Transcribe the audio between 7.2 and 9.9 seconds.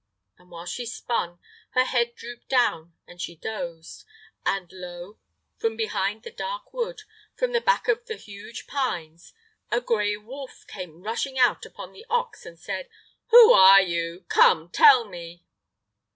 from the back of the huge pines, a